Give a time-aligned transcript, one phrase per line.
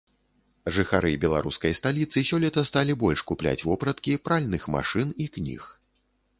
[0.77, 5.73] Жыхары беларускай сталіцы сёлета сталі больш купляць вопраткі, пральных машын і кніг.